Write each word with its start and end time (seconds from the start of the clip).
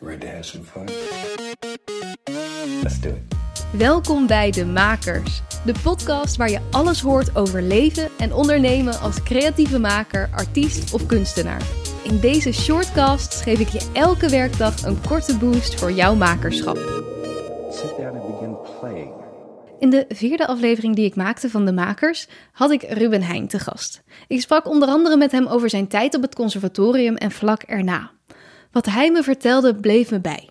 Ready 0.00 0.18
to 0.18 0.26
have 0.26 0.42
some 0.42 0.64
fun? 0.64 0.84
Let's 2.82 3.00
do 3.00 3.08
it. 3.08 3.36
Welkom 3.78 4.26
bij 4.26 4.50
De 4.50 4.66
Makers, 4.66 5.42
de 5.64 5.74
podcast 5.82 6.36
waar 6.36 6.50
je 6.50 6.60
alles 6.70 7.00
hoort 7.00 7.36
over 7.36 7.62
leven 7.62 8.08
en 8.18 8.32
ondernemen 8.32 9.00
als 9.00 9.22
creatieve 9.22 9.78
maker, 9.78 10.28
artiest 10.34 10.94
of 10.94 11.06
kunstenaar. 11.06 11.62
In 12.04 12.20
deze 12.20 12.52
shortcast 12.52 13.40
geef 13.40 13.60
ik 13.60 13.68
je 13.68 13.90
elke 13.92 14.28
werkdag 14.28 14.82
een 14.82 15.00
korte 15.06 15.36
boost 15.36 15.78
voor 15.78 15.92
jouw 15.92 16.14
makerschap. 16.14 16.76
Sit 17.70 17.96
down 17.96 18.18
and 18.18 18.26
begin 18.26 18.56
playing. 18.80 19.12
In 19.78 19.90
de 19.90 20.04
vierde 20.08 20.46
aflevering 20.46 20.94
die 20.94 21.04
ik 21.04 21.16
maakte 21.16 21.50
van 21.50 21.64
De 21.64 21.72
Makers 21.72 22.28
had 22.52 22.70
ik 22.70 22.82
Ruben 22.82 23.22
Heijn 23.22 23.48
te 23.48 23.58
gast. 23.58 24.02
Ik 24.26 24.40
sprak 24.40 24.66
onder 24.68 24.88
andere 24.88 25.16
met 25.16 25.32
hem 25.32 25.46
over 25.46 25.70
zijn 25.70 25.88
tijd 25.88 26.14
op 26.14 26.22
het 26.22 26.34
conservatorium 26.34 27.16
en 27.16 27.30
vlak 27.30 27.62
erna. 27.62 28.16
Wat 28.72 28.86
hij 28.86 29.10
me 29.10 29.22
vertelde 29.22 29.74
bleef 29.74 30.10
me 30.10 30.20
bij. 30.20 30.48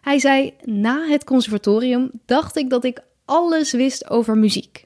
Hij 0.00 0.18
zei: 0.18 0.54
Na 0.62 1.06
het 1.06 1.24
conservatorium 1.24 2.10
dacht 2.26 2.56
ik 2.56 2.70
dat 2.70 2.84
ik 2.84 3.00
alles 3.24 3.72
wist 3.72 4.10
over 4.10 4.38
muziek. 4.38 4.84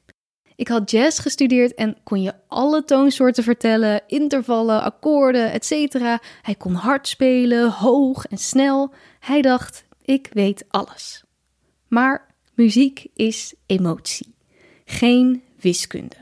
Ik 0.57 0.69
had 0.69 0.91
jazz 0.91 1.21
gestudeerd 1.21 1.75
en 1.75 1.97
kon 2.03 2.23
je 2.23 2.35
alle 2.49 2.85
toonsoorten 2.85 3.45
vertellen, 3.45 4.03
intervallen, 4.07 4.83
akkoorden, 4.83 5.53
etc. 5.53 5.95
Hij 6.43 6.55
kon 6.59 6.75
hard 6.75 7.09
spelen, 7.09 7.71
hoog 7.71 8.27
en 8.27 8.39
snel. 8.39 8.93
Hij 9.19 9.43
dacht: 9.43 9.85
ik 10.03 10.29
weet 10.33 10.65
alles. 10.69 11.25
Maar 11.89 12.35
muziek 12.55 13.07
is 13.15 13.55
emotie, 13.67 14.35
geen 14.85 15.43
wiskunde. 15.61 16.17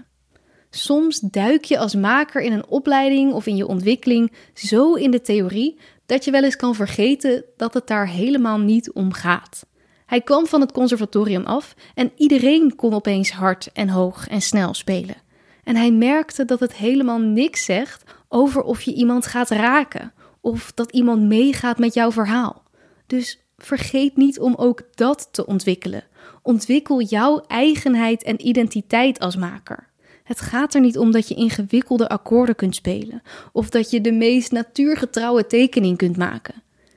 Soms 0.71 1.21
duik 1.21 1.65
je 1.65 1.79
als 1.79 1.95
maker 1.95 2.43
in 2.43 2.53
een 2.53 2.67
opleiding 2.67 3.33
of 3.33 3.47
in 3.47 3.57
je 3.57 3.67
ontwikkeling 3.67 4.33
zo 4.55 4.95
in 4.95 5.11
de 5.11 5.21
theorie 5.21 5.79
dat 6.07 6.25
je 6.25 6.31
wel 6.31 6.45
eens 6.45 6.57
kan 6.57 6.75
vergeten 6.75 7.45
dat 7.57 7.75
het 7.75 7.87
daar 7.87 8.09
helemaal 8.09 8.59
niet 8.59 8.93
om 8.93 9.13
gaat. 9.13 9.67
Hij 10.07 10.21
kwam 10.21 10.47
van 10.47 10.61
het 10.61 10.73
conservatorium 10.73 11.45
af 11.45 11.75
en 11.95 12.13
iedereen 12.17 12.77
kon 12.77 12.95
opeens 12.95 13.31
hard 13.31 13.71
en 13.73 13.89
hoog 13.89 14.29
en 14.29 14.41
snel 14.43 14.75
spelen. 14.75 15.17
En 15.65 15.77
hij 15.77 15.93
merkte 15.93 16.45
dat 16.45 16.61
het 16.61 16.75
helemaal 16.75 17.19
niks 17.19 17.65
zegt 17.65 18.05
over 18.29 18.63
of 18.63 18.83
je 18.83 18.95
iemand 18.95 19.27
gaat 19.27 19.51
raken 19.51 20.13
of 20.41 20.73
dat 20.73 20.93
iemand 20.93 21.23
meegaat 21.23 21.79
met 21.79 21.95
jouw 21.95 22.13
verhaal. 22.13 22.63
Dus 23.07 23.45
vergeet 23.57 24.17
niet 24.17 24.41
om 24.41 24.55
ook 24.55 24.83
dat 24.95 25.29
te 25.31 25.47
ontwikkelen. 25.47 26.05
Ontwikkel 26.43 27.03
jouw 27.03 27.45
eigenheid 27.47 28.23
en 28.23 28.47
identiteit 28.47 29.19
als 29.19 29.37
maker. 29.37 29.90
Het 30.31 30.41
gaat 30.41 30.75
er 30.75 30.81
niet 30.81 30.99
om 30.99 31.11
dat 31.11 31.29
je 31.29 31.35
ingewikkelde 31.35 32.09
akkoorden 32.09 32.55
kunt 32.55 32.75
spelen 32.75 33.23
of 33.53 33.71
dat 33.71 33.91
je 33.91 34.01
de 34.01 34.13
meest 34.13 34.53
natuurgetrouwe 34.53 35.47
tekening 35.47 35.97
kunt 35.97 36.17
maken. 36.17 36.55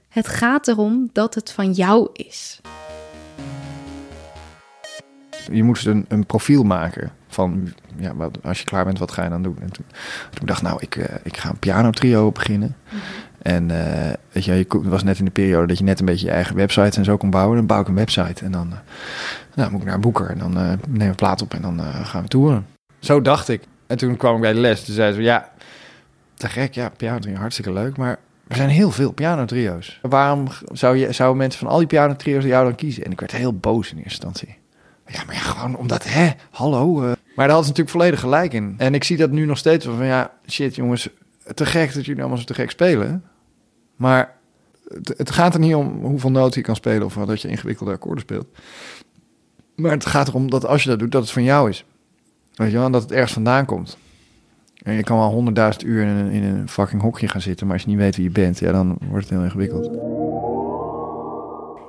Het 0.09 0.27
gaat 0.27 0.67
erom 0.67 1.09
dat 1.13 1.35
het 1.35 1.51
van 1.51 1.71
jou 1.71 2.09
is. 2.13 2.61
Je 5.51 5.63
moest 5.63 5.85
een, 5.85 6.05
een 6.07 6.25
profiel 6.25 6.63
maken 6.63 7.11
van, 7.27 7.73
ja, 7.97 8.15
wat, 8.15 8.37
als 8.43 8.59
je 8.59 8.65
klaar 8.65 8.85
bent, 8.85 8.99
wat 8.99 9.11
ga 9.11 9.23
je 9.23 9.29
dan 9.29 9.43
doen? 9.43 9.57
En 9.61 9.71
toen, 9.71 9.85
toen 10.33 10.45
dacht 10.45 10.61
ik, 10.61 10.67
nou, 10.67 10.77
ik, 10.81 10.95
uh, 10.95 11.05
ik 11.23 11.37
ga 11.37 11.49
een 11.49 11.59
piano 11.59 11.89
trio 11.89 12.31
beginnen. 12.31 12.75
En 13.41 13.69
uh, 13.69 14.13
weet 14.31 14.45
je, 14.45 14.53
je 14.53 14.65
was 14.69 15.03
net 15.03 15.19
in 15.19 15.25
de 15.25 15.31
periode 15.31 15.67
dat 15.67 15.77
je 15.77 15.83
net 15.83 15.99
een 15.99 16.05
beetje 16.05 16.25
je 16.25 16.31
eigen 16.31 16.55
website 16.55 16.97
en 16.97 17.05
zo 17.05 17.17
kon 17.17 17.29
bouwen. 17.29 17.57
Dan 17.57 17.65
bouw 17.65 17.81
ik 17.81 17.87
een 17.87 17.95
website 17.95 18.45
en 18.45 18.51
dan 18.51 18.67
uh, 18.67 18.77
nou, 19.55 19.71
moet 19.71 19.79
ik 19.79 19.85
naar 19.85 19.95
een 19.95 20.01
boeker 20.01 20.29
en 20.29 20.37
dan 20.37 20.53
nemen 20.53 20.79
we 20.97 21.03
een 21.03 21.15
plaat 21.15 21.41
op 21.41 21.53
en 21.53 21.61
dan 21.61 21.81
gaan 21.81 22.21
we 22.21 22.27
toeren. 22.27 22.72
Zo 23.03 23.21
dacht 23.21 23.49
ik. 23.49 23.61
En 23.87 23.97
toen 23.97 24.17
kwam 24.17 24.35
ik 24.35 24.41
bij 24.41 24.53
de 24.53 24.59
les. 24.59 24.85
Toen 24.85 24.95
zei 24.95 25.13
ze, 25.13 25.21
ja, 25.21 25.51
te 26.33 26.49
gek, 26.49 26.73
ja, 26.73 26.89
piano 26.89 27.19
trio, 27.19 27.35
hartstikke 27.35 27.73
leuk. 27.73 27.97
Maar 27.97 28.19
er 28.47 28.55
zijn 28.55 28.69
heel 28.69 28.91
veel 28.91 29.11
piano 29.11 29.45
trio's. 29.45 29.99
Waarom 30.01 30.47
zou 30.71 31.13
zouden 31.13 31.37
mensen 31.37 31.59
van 31.59 31.69
al 31.69 31.77
die 31.77 31.87
piano 31.87 32.15
trio's 32.15 32.43
jou 32.43 32.65
dan 32.65 32.75
kiezen? 32.75 33.03
En 33.05 33.11
ik 33.11 33.19
werd 33.19 33.31
heel 33.31 33.57
boos 33.57 33.91
in 33.91 33.97
eerste 33.97 34.25
instantie. 34.25 34.57
Ja, 35.07 35.23
maar 35.25 35.35
gewoon 35.35 35.75
omdat, 35.75 36.03
hè, 36.03 36.29
hallo. 36.51 37.01
Uh. 37.01 37.05
Maar 37.05 37.15
daar 37.35 37.55
hadden 37.55 37.63
ze 37.63 37.69
natuurlijk 37.69 37.89
volledig 37.89 38.19
gelijk 38.19 38.53
in. 38.53 38.75
En 38.77 38.93
ik 38.93 39.03
zie 39.03 39.17
dat 39.17 39.31
nu 39.31 39.45
nog 39.45 39.57
steeds 39.57 39.85
van, 39.85 40.05
ja, 40.05 40.31
shit 40.49 40.75
jongens, 40.75 41.09
te 41.53 41.65
gek 41.65 41.93
dat 41.93 42.05
jullie 42.05 42.21
allemaal 42.21 42.39
zo 42.39 42.45
te 42.45 42.53
gek 42.53 42.69
spelen. 42.69 43.23
Maar 43.95 44.35
het, 44.87 45.13
het 45.17 45.31
gaat 45.31 45.53
er 45.53 45.59
niet 45.59 45.75
om 45.75 45.99
hoeveel 46.01 46.31
noten 46.31 46.59
je 46.59 46.65
kan 46.65 46.75
spelen 46.75 47.05
of 47.05 47.13
dat 47.13 47.41
je 47.41 47.47
ingewikkelde 47.47 47.91
akkoorden 47.91 48.23
speelt. 48.23 48.47
Maar 49.75 49.91
het 49.91 50.05
gaat 50.05 50.27
erom 50.27 50.49
dat 50.49 50.65
als 50.65 50.83
je 50.83 50.89
dat 50.89 50.99
doet, 50.99 51.11
dat 51.11 51.21
het 51.21 51.31
van 51.31 51.43
jou 51.43 51.69
is. 51.69 51.85
Weet 52.53 52.71
je 52.71 52.77
wel, 52.77 52.91
dat 52.91 53.01
het 53.01 53.11
ergens 53.11 53.33
vandaan 53.33 53.65
komt. 53.65 53.97
En 54.83 54.93
je 54.93 55.03
kan 55.03 55.17
wel 55.17 55.29
honderdduizend 55.29 55.85
uur 55.85 56.01
in 56.01 56.07
een, 56.07 56.31
in 56.31 56.43
een 56.43 56.69
fucking 56.69 57.01
hokje 57.01 57.27
gaan 57.27 57.41
zitten, 57.41 57.65
maar 57.65 57.75
als 57.75 57.85
je 57.85 57.89
niet 57.89 57.99
weet 57.99 58.15
wie 58.15 58.25
je 58.25 58.31
bent, 58.31 58.59
ja, 58.59 58.71
dan 58.71 58.97
wordt 59.09 59.29
het 59.29 59.33
heel 59.33 59.43
ingewikkeld. 59.43 59.85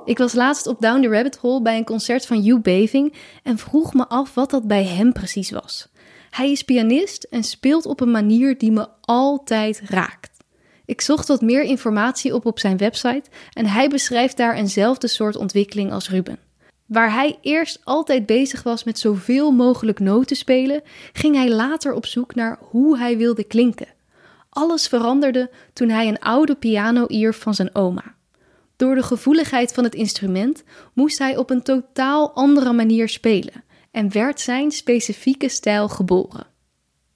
Ik 0.05 0.17
was 0.17 0.33
laatst 0.33 0.67
op 0.67 0.81
Down 0.81 1.01
the 1.01 1.09
Rabbit 1.09 1.37
Hole 1.37 1.61
bij 1.61 1.77
een 1.77 1.83
concert 1.83 2.25
van 2.25 2.41
Hugh 2.41 2.61
Beving 2.61 3.13
en 3.43 3.57
vroeg 3.57 3.93
me 3.93 4.07
af 4.07 4.33
wat 4.33 4.49
dat 4.49 4.67
bij 4.67 4.85
hem 4.85 5.13
precies 5.13 5.51
was. 5.51 5.87
Hij 6.29 6.51
is 6.51 6.63
pianist 6.63 7.23
en 7.23 7.43
speelt 7.43 7.85
op 7.85 8.01
een 8.01 8.11
manier 8.11 8.57
die 8.57 8.71
me 8.71 8.87
altijd 9.01 9.81
raakt. 9.85 10.43
Ik 10.85 11.01
zocht 11.01 11.27
wat 11.27 11.41
meer 11.41 11.63
informatie 11.63 12.35
op 12.35 12.45
op 12.45 12.59
zijn 12.59 12.77
website 12.77 13.29
en 13.53 13.65
hij 13.65 13.87
beschrijft 13.87 14.37
daar 14.37 14.55
eenzelfde 14.55 15.07
soort 15.07 15.35
ontwikkeling 15.35 15.91
als 15.91 16.09
Ruben. 16.09 16.44
Waar 16.85 17.13
hij 17.13 17.37
eerst 17.41 17.79
altijd 17.83 18.25
bezig 18.25 18.63
was 18.63 18.83
met 18.83 18.99
zoveel 18.99 19.51
mogelijk 19.51 19.99
noten 19.99 20.35
spelen, 20.35 20.81
ging 21.13 21.35
hij 21.35 21.49
later 21.49 21.93
op 21.93 22.05
zoek 22.05 22.35
naar 22.35 22.59
hoe 22.59 22.97
hij 22.97 23.17
wilde 23.17 23.43
klinken. 23.43 23.87
Alles 24.49 24.87
veranderde 24.87 25.51
toen 25.73 25.89
hij 25.89 26.07
een 26.07 26.19
oude 26.19 26.55
piano 26.55 27.05
ierf 27.07 27.39
van 27.39 27.53
zijn 27.53 27.75
oma. 27.75 28.15
Door 28.75 28.95
de 28.95 29.03
gevoeligheid 29.03 29.73
van 29.73 29.83
het 29.83 29.95
instrument 29.95 30.63
moest 30.93 31.17
hij 31.17 31.37
op 31.37 31.49
een 31.49 31.63
totaal 31.63 32.31
andere 32.31 32.73
manier 32.73 33.09
spelen 33.09 33.63
en 33.91 34.11
werd 34.11 34.39
zijn 34.39 34.71
specifieke 34.71 35.49
stijl 35.49 35.89
geboren. 35.89 36.47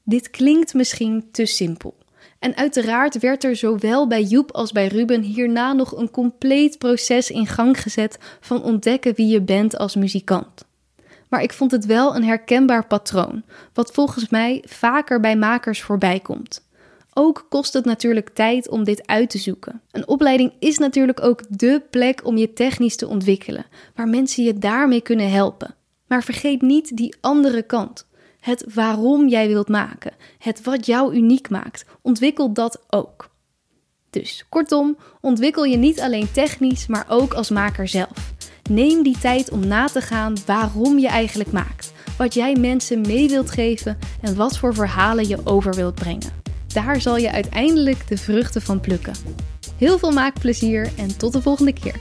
Dit 0.04 0.30
klinkt 0.30 0.74
misschien 0.74 1.30
te 1.32 1.46
simpel. 1.46 1.98
En 2.40 2.56
uiteraard 2.56 3.20
werd 3.20 3.44
er 3.44 3.56
zowel 3.56 4.08
bij 4.08 4.24
Joep 4.24 4.52
als 4.52 4.72
bij 4.72 4.88
Ruben 4.88 5.22
hierna 5.22 5.74
nog 5.74 5.98
een 5.98 6.12
compleet 6.12 6.78
proces 6.78 7.30
in 7.32 7.48
gang 7.48 7.82
gezet 7.82 8.18
van 8.40 8.64
ontdekken 8.64 9.16
wie 9.16 9.28
je 9.28 9.42
bent 9.42 9.78
als 9.78 9.96
muzikant. 9.96 10.66
Maar 11.30 11.44
ik 11.44 11.54
vond 11.54 11.72
het 11.72 11.86
wel 11.86 12.16
een 12.16 12.24
herkenbaar 12.24 12.88
patroon, 12.88 13.44
wat 13.74 13.92
volgens 13.92 14.30
mij 14.30 14.64
vaker 14.66 15.20
bij 15.20 15.36
makers 15.36 15.82
voorbij 15.82 16.20
komt. 16.20 16.68
Ook 17.14 17.46
kost 17.50 17.74
het 17.74 17.86
natuurlijk 17.86 18.30
tijd 18.30 18.70
om 18.70 18.84
dit 18.84 19.08
uit 19.08 19.30
te 19.30 19.38
zoeken. 19.38 19.82
Een 19.92 20.08
opleiding 20.08 20.54
is 20.60 20.78
natuurlijk 20.78 21.24
ook 21.24 21.60
dé 21.60 21.80
plek 21.90 22.26
om 22.26 22.38
je 22.38 22.54
technisch 22.54 22.96
te 22.96 23.08
ontwikkelen, 23.08 23.66
waar 23.96 24.08
mensen 24.08 24.44
je 24.44 24.54
daarmee 24.54 25.02
kunnen 25.02 25.32
helpen. 25.32 25.76
Maar 26.08 26.24
vergeet 26.24 26.62
niet 26.62 26.98
die 26.98 27.16
andere 27.22 27.62
kant. 27.62 28.08
Het 28.40 28.66
waarom 28.74 29.28
jij 29.28 29.48
wilt 29.48 29.68
maken, 29.68 30.14
het 30.40 30.64
wat 30.64 30.86
jou 30.86 31.16
uniek 31.16 31.50
maakt, 31.50 31.86
ontwikkel 32.02 32.54
dat 32.54 32.82
ook. 32.90 33.30
Dus 34.10 34.46
kortom, 34.50 34.98
ontwikkel 35.22 35.64
je 35.64 35.78
niet 35.78 36.02
alleen 36.02 36.32
technisch, 36.32 36.88
maar 36.88 37.06
ook 37.10 37.34
als 37.34 37.50
maker 37.50 37.88
zelf. 37.88 38.34
Neem 38.70 39.04
die 39.04 39.18
tijd 39.20 39.50
om 39.50 39.68
na 39.68 39.86
te 39.86 40.02
gaan 40.02 40.36
waarom 40.46 41.00
je 41.00 41.08
eigenlijk 41.08 41.52
maakt, 41.52 41.94
wat 42.18 42.34
jij 42.34 42.56
mensen 42.56 43.02
mee 43.02 43.30
wilt 43.30 43.52
geven 43.52 43.98
en 44.22 44.36
wat 44.36 44.58
voor 44.58 44.74
verhalen 44.74 45.28
je 45.28 45.38
over 45.44 45.74
wilt 45.74 45.96
brengen. 45.96 46.32
Daar 46.74 47.02
zal 47.02 47.18
je 47.18 47.32
uiteindelijk 47.32 48.08
de 48.08 48.18
vruchten 48.18 48.62
van 48.62 48.80
plukken. 48.80 49.14
Heel 49.78 50.00
veel 50.00 50.12
maakplezier 50.12 50.92
en 50.98 51.18
tot 51.18 51.34
de 51.34 51.42
volgende 51.42 51.74
keer. 51.74 51.96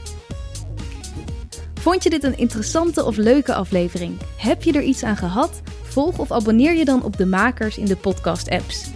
Vond 1.79 2.03
je 2.03 2.11
dit 2.11 2.25
een 2.25 2.39
interessante 2.39 3.05
of 3.05 3.17
leuke 3.17 3.55
aflevering? 3.55 4.19
Heb 4.37 4.63
je 4.63 4.73
er 4.73 4.83
iets 4.83 5.03
aan 5.03 5.17
gehad? 5.17 5.63
Volg 5.83 6.19
of 6.19 6.33
abonneer 6.33 6.77
je 6.77 6.85
dan 6.85 7.03
op 7.03 7.17
de 7.17 7.27
makers 7.27 7.79
in 7.79 7.85
de 7.85 7.97
podcast-apps. 7.97 8.91